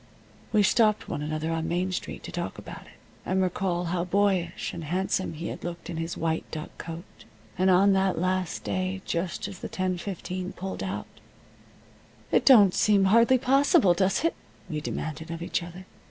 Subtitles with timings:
[0.51, 4.73] We stopped one another on Main Street to talk about it, and recall how boyish
[4.73, 7.05] and handsome he had looked in his white duck coat,
[7.55, 11.05] and on that last day just as the 10:15 pulled out.
[12.31, 14.33] "It don't seem hardly possible, does it?"
[14.67, 15.85] we demanded of each other.